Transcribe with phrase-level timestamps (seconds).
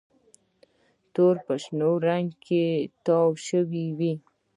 [1.13, 2.63] توري په شنه رنګ کې
[3.05, 4.13] تاو شوي وو